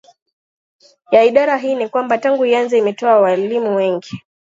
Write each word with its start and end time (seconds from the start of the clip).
ya 1.11 1.23
Idara 1.23 1.57
hii 1.57 1.75
ni 1.75 1.89
kwamba 1.89 2.17
tangu 2.17 2.45
ianze 2.45 2.77
Imetoa 2.77 3.19
waalimu 3.19 3.75
wengi 3.75 4.21